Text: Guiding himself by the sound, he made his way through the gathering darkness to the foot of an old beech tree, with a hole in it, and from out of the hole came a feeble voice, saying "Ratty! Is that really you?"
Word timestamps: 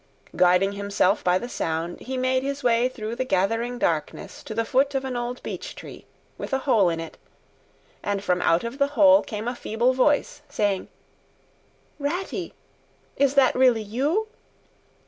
Guiding 0.35 0.71
himself 0.71 1.23
by 1.23 1.37
the 1.37 1.47
sound, 1.47 1.99
he 1.99 2.17
made 2.17 2.41
his 2.41 2.63
way 2.63 2.89
through 2.89 3.15
the 3.15 3.23
gathering 3.23 3.77
darkness 3.77 4.41
to 4.45 4.55
the 4.55 4.65
foot 4.65 4.95
of 4.95 5.05
an 5.05 5.15
old 5.15 5.43
beech 5.43 5.75
tree, 5.75 6.07
with 6.39 6.53
a 6.53 6.57
hole 6.65 6.89
in 6.89 6.99
it, 6.99 7.19
and 8.01 8.23
from 8.23 8.41
out 8.41 8.63
of 8.63 8.79
the 8.79 8.87
hole 8.97 9.21
came 9.21 9.47
a 9.47 9.53
feeble 9.53 9.93
voice, 9.93 10.41
saying 10.49 10.87
"Ratty! 11.99 12.55
Is 13.15 13.35
that 13.35 13.53
really 13.53 13.83
you?" 13.83 14.27